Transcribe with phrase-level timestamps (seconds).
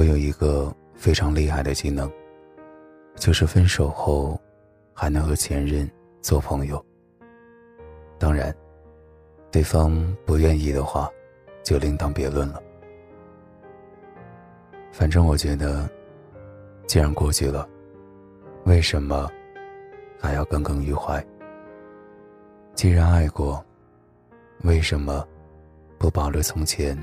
[0.00, 2.10] 我有一个非常厉害的技能，
[3.16, 4.40] 就是分手后
[4.94, 5.86] 还能和前任
[6.22, 6.82] 做朋友。
[8.18, 8.50] 当然，
[9.50, 11.06] 对方不愿意的话，
[11.62, 12.62] 就另当别论了。
[14.90, 15.86] 反正我觉得，
[16.86, 17.68] 既然过去了，
[18.64, 19.30] 为什么
[20.18, 21.22] 还要耿耿于怀？
[22.74, 23.62] 既然爱过，
[24.62, 25.28] 为什么
[25.98, 26.96] 不保留从前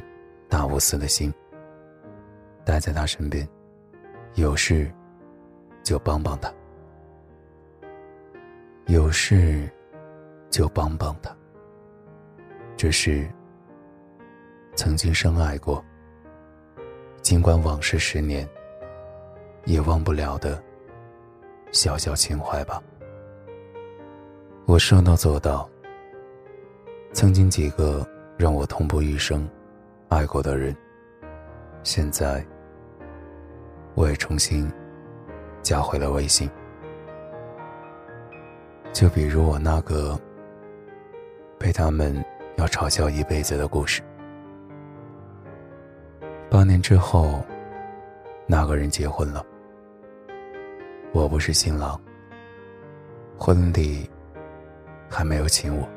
[0.49, 1.31] 大无私的心？
[2.67, 3.47] 待在他身边，
[4.35, 4.91] 有事
[5.83, 6.53] 就帮帮他，
[8.87, 9.71] 有事
[10.49, 11.33] 就帮帮他。
[12.75, 13.25] 这是
[14.75, 15.81] 曾经深爱过。
[17.21, 18.45] 尽管往事十年，
[19.63, 20.61] 也忘不了的
[21.71, 22.83] 小小情怀吧。
[24.65, 25.69] 我说到做到。
[27.13, 28.05] 曾经几个
[28.37, 29.49] 让我痛不欲生、
[30.09, 30.75] 爱过的人，
[31.81, 32.45] 现在
[33.97, 34.71] 我也重新
[35.63, 36.47] 加回了微信。
[38.93, 40.17] 就比如我那个
[41.57, 42.23] 被他们
[42.57, 44.03] 要嘲笑一辈子的故事。
[46.47, 47.43] 八年之后，
[48.45, 49.43] 那个人结婚了。
[51.11, 51.99] 我不是新郎，
[53.35, 54.07] 婚礼
[55.09, 55.89] 还没有请我，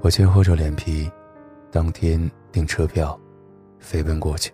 [0.00, 1.10] 我却厚着脸皮，
[1.70, 2.18] 当天
[2.50, 3.18] 订车票，
[3.78, 4.50] 飞奔过去。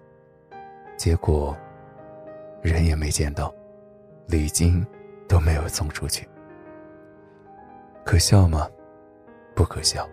[1.01, 1.57] 结果，
[2.61, 3.51] 人也没见到，
[4.27, 4.87] 礼金
[5.27, 6.29] 都没有送出去。
[8.05, 8.69] 可笑吗？
[9.55, 10.07] 不可笑。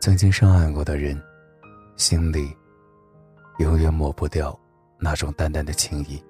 [0.00, 1.20] 曾经深爱过的人。
[1.96, 2.56] 心里
[3.58, 4.58] 永远抹不掉
[4.98, 6.24] 那种淡淡的情谊。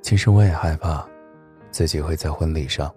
[0.00, 1.04] 其实我也害怕，
[1.72, 2.94] 自己会在婚礼上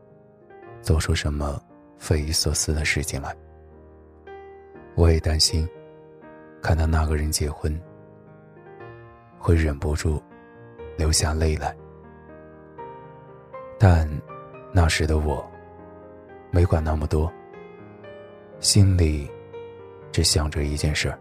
[0.83, 1.59] 做出什么
[1.97, 3.35] 匪夷所思的事情来。
[4.93, 5.67] 我也担心，
[6.65, 7.79] 看到那个人结婚，
[9.37, 10.19] 会忍不住
[10.97, 11.77] 流下泪来。
[13.77, 14.09] 但
[14.73, 15.47] 那时的我，
[16.49, 17.31] 没管那么多，
[18.59, 19.29] 心里。
[20.11, 21.19] 只想着一件事儿，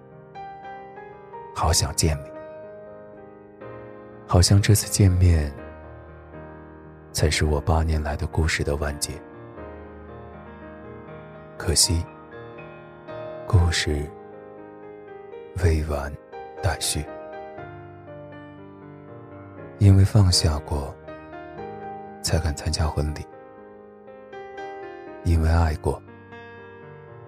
[1.54, 2.30] 好想见你，
[4.26, 5.52] 好像这次见面
[7.12, 9.12] 才是我八年来的故事的完结。
[11.58, 12.02] 可惜，
[13.48, 14.08] 故事
[15.64, 16.12] 未完
[16.62, 17.02] 待续，
[19.78, 20.94] 因为放下过，
[22.20, 23.22] 才敢参加婚礼；
[25.24, 25.98] 因为爱过。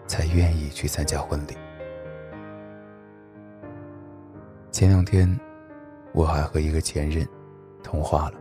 [0.07, 1.57] 才愿意去参加婚礼。
[4.71, 5.29] 前两天，
[6.13, 7.27] 我还和一个前任
[7.83, 8.39] 通话了，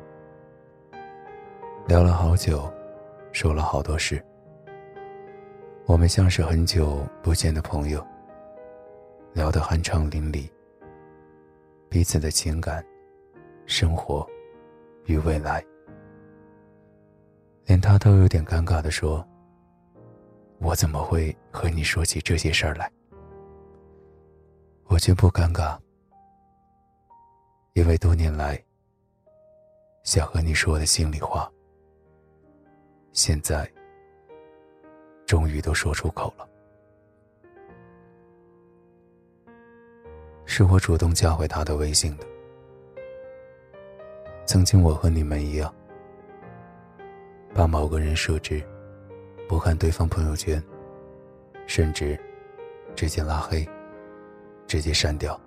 [1.87, 2.71] 聊了好久，
[3.31, 4.23] 说了好多事。
[5.87, 8.05] 我们像是很久不见的朋友，
[9.35, 10.49] 聊得酣畅淋漓，
[11.89, 12.83] 彼此的情感、
[13.65, 14.25] 生活
[15.07, 15.61] 与未来，
[17.65, 19.27] 连他都有点尴尬的说。
[20.59, 22.89] 我怎么会和你说起这些事儿来？
[24.85, 25.77] 我却不尴尬，
[27.73, 28.57] 因为多年来
[30.03, 31.51] 想和你说的心里话，
[33.11, 33.69] 现在
[35.25, 36.47] 终于都说出口了。
[40.57, 42.25] 是我主动加回他的微信的。
[44.45, 45.75] 曾经我和你们一样，
[47.53, 48.63] 把某个人设置。
[49.49, 50.63] 不看对方朋友圈，
[51.67, 52.17] 甚至
[52.95, 53.67] 直接拉黑、
[54.65, 55.37] 直接删掉。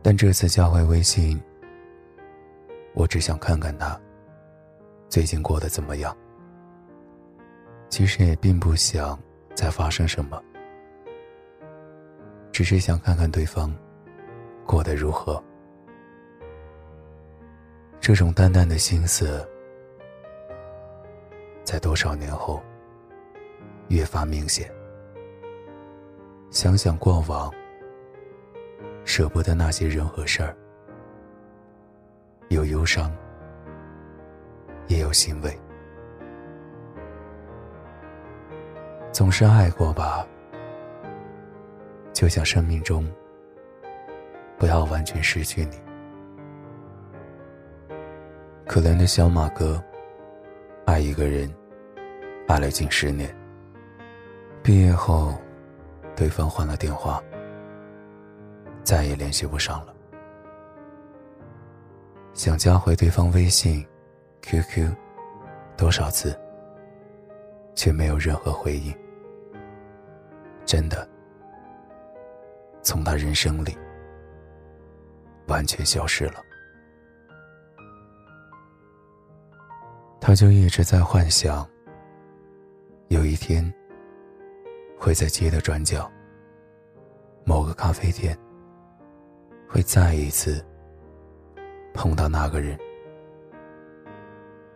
[0.00, 1.42] 但这次加回微信，
[2.94, 4.00] 我只想看看他
[5.08, 6.16] 最近过得怎么样。
[7.88, 9.18] 其实也并不想
[9.52, 10.40] 再发生什么，
[12.54, 13.74] 只是想看看对方
[14.64, 15.42] 过得如何。
[17.98, 19.44] 这种淡淡的心思。
[21.64, 22.62] 在多少年后，
[23.88, 24.70] 越发明显。
[26.50, 27.52] 想想过往，
[29.04, 30.56] 舍不得那些人和事儿，
[32.50, 33.10] 有忧伤，
[34.86, 35.58] 也有欣慰。
[39.10, 40.24] 总是爱过吧，
[42.14, 43.06] 就像生命中，
[44.56, 45.78] 不要完全失去你。
[48.66, 49.82] 可怜的小马哥。
[50.86, 51.50] 爱一个人，
[52.46, 53.34] 爱了近十年。
[54.62, 55.34] 毕业后，
[56.14, 57.22] 对方换了电话，
[58.82, 59.94] 再也联系不上了。
[62.34, 63.82] 想加回对方微信、
[64.42, 64.94] QQ，
[65.74, 66.38] 多少次，
[67.74, 68.94] 却没有任何回应。
[70.66, 71.08] 真的，
[72.84, 73.76] 从他人生里
[75.48, 76.40] 完全消失了。
[80.20, 81.68] 他就一直在幻想，
[83.08, 83.72] 有一天
[84.98, 86.10] 会在街的转角，
[87.44, 88.38] 某个咖啡店，
[89.68, 90.64] 会再一次
[91.92, 92.78] 碰到那个人。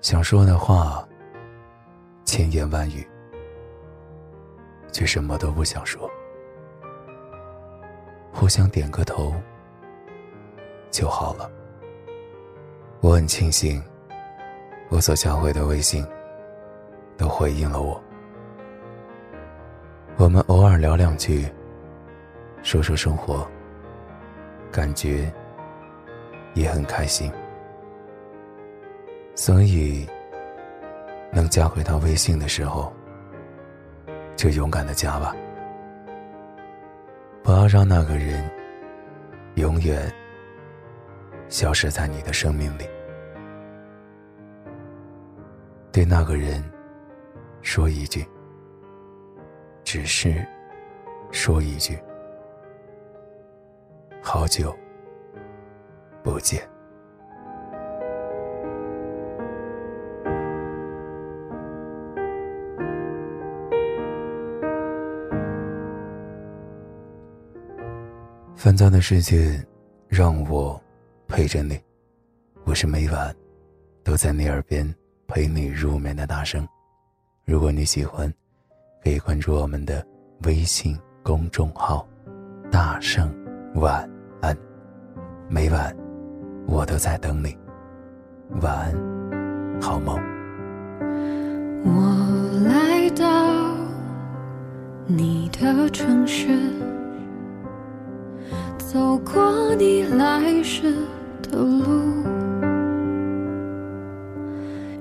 [0.01, 1.07] 想说的话，
[2.25, 3.07] 千言万语，
[4.93, 6.11] 却什么都不想说。
[8.38, 9.35] 互相点个头
[10.93, 11.50] 就好了。
[13.00, 13.82] 我很庆幸，
[14.90, 16.06] 我所加回的微信
[17.17, 18.00] 都回应了我。
[20.19, 21.49] 我们偶尔聊两句，
[22.62, 23.44] 说说生活，
[24.70, 25.32] 感觉
[26.55, 27.32] 也很开心。
[29.35, 30.08] 所以，
[31.32, 32.93] 能加回他微信的时候，
[34.37, 35.35] 就勇敢的加吧。
[37.43, 38.49] 不要让那个人
[39.55, 40.12] 永远
[41.49, 42.85] 消失在你的生命里。
[45.90, 46.62] 对那个人
[47.62, 48.25] 说一句，
[49.82, 50.46] 只是
[51.32, 51.99] 说一句，
[54.23, 54.76] 好久
[56.23, 56.62] 不见。
[68.59, 69.65] 烦躁的世界，
[70.09, 70.83] 让我
[71.29, 71.79] 陪着你。
[72.65, 73.33] 我是每晚
[74.03, 74.93] 都在你耳边
[75.29, 76.67] 陪你入眠的大声。
[77.45, 78.29] 如果你喜欢，
[79.05, 80.05] 可以关注我们的
[80.43, 82.05] 微信公众号
[82.69, 83.33] “大圣
[83.77, 84.11] 晚
[84.41, 84.59] 安”。
[85.49, 85.97] 每晚
[86.67, 87.57] 我都在等你。
[88.61, 90.19] 晚安，好梦。
[91.85, 93.73] 我来到
[95.07, 96.49] 你的城市。
[98.90, 100.94] 走过你来时
[101.43, 102.25] 的路，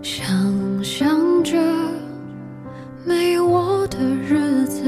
[0.02, 0.28] 想
[0.84, 1.58] 象着
[3.06, 4.84] 没我的日子，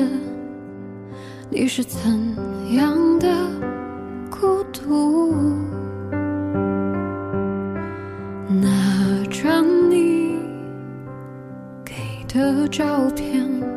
[1.49, 2.01] 你是怎
[2.73, 3.33] 样的
[4.29, 5.33] 孤独？
[8.49, 10.37] 那张你
[11.85, 11.95] 给
[12.27, 13.68] 的照片。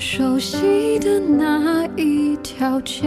[0.00, 3.06] 熟悉的那一条街，